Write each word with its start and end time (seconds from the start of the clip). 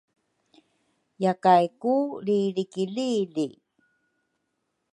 Yakay 1.23 1.65
ku 1.81 1.93
lrilrikili 2.23 3.09
li 3.35 3.47